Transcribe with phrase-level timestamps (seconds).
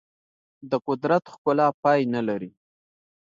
[0.69, 2.51] د قدرت ښکلا پای نه لري.